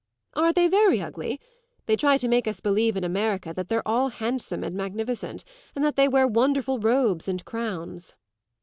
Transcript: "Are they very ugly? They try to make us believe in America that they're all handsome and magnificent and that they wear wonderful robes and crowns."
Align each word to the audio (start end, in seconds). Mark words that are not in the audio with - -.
"Are 0.33 0.51
they 0.51 0.67
very 0.67 0.99
ugly? 0.99 1.39
They 1.85 1.95
try 1.95 2.17
to 2.17 2.27
make 2.27 2.47
us 2.47 2.59
believe 2.59 2.97
in 2.97 3.03
America 3.03 3.53
that 3.53 3.69
they're 3.69 3.87
all 3.87 4.09
handsome 4.09 4.63
and 4.63 4.75
magnificent 4.75 5.43
and 5.75 5.85
that 5.85 5.95
they 5.95 6.07
wear 6.07 6.27
wonderful 6.27 6.79
robes 6.79 7.27
and 7.27 7.45
crowns." 7.45 8.15